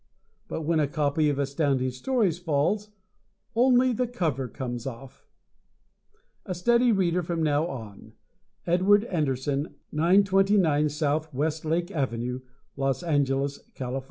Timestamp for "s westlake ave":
10.85-12.39